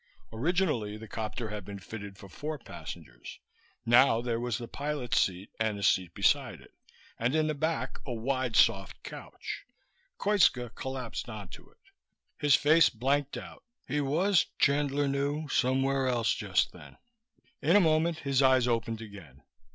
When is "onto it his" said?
11.29-12.55